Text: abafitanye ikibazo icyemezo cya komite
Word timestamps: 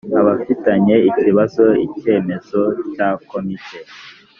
abafitanye 0.19 0.95
ikibazo 1.09 1.65
icyemezo 1.85 2.61
cya 2.93 3.09
komite 3.29 3.79